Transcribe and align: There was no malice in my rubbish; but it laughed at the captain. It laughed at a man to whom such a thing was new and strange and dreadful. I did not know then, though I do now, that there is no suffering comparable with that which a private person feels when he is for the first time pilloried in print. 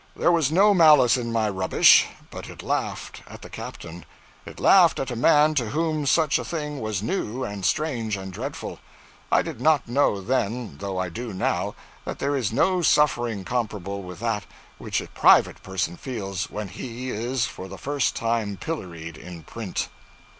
There 0.15 0.31
was 0.31 0.51
no 0.51 0.73
malice 0.73 1.15
in 1.15 1.31
my 1.31 1.47
rubbish; 1.47 2.07
but 2.31 2.49
it 2.49 2.63
laughed 2.63 3.21
at 3.27 3.43
the 3.43 3.51
captain. 3.51 4.03
It 4.47 4.59
laughed 4.59 4.99
at 4.99 5.11
a 5.11 5.15
man 5.15 5.53
to 5.53 5.69
whom 5.69 6.07
such 6.07 6.39
a 6.39 6.43
thing 6.43 6.79
was 6.81 7.03
new 7.03 7.43
and 7.43 7.63
strange 7.63 8.17
and 8.17 8.33
dreadful. 8.33 8.79
I 9.31 9.43
did 9.43 9.61
not 9.61 9.87
know 9.87 10.19
then, 10.19 10.77
though 10.79 10.97
I 10.97 11.09
do 11.09 11.33
now, 11.33 11.75
that 12.03 12.17
there 12.17 12.35
is 12.35 12.51
no 12.51 12.81
suffering 12.81 13.45
comparable 13.45 14.01
with 14.01 14.19
that 14.21 14.45
which 14.79 15.01
a 15.01 15.07
private 15.09 15.61
person 15.61 15.97
feels 15.97 16.49
when 16.49 16.69
he 16.69 17.11
is 17.11 17.45
for 17.45 17.67
the 17.67 17.77
first 17.77 18.15
time 18.15 18.57
pilloried 18.57 19.17
in 19.17 19.43
print. 19.43 19.87